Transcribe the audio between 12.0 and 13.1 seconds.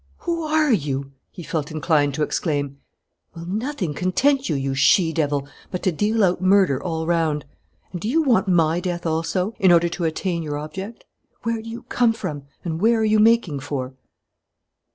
from and where are